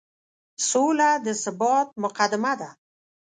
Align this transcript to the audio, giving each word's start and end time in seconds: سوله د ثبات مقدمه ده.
سوله 0.69 1.09
د 1.25 1.27
ثبات 1.43 1.89
مقدمه 2.03 2.53
ده. 2.59 2.69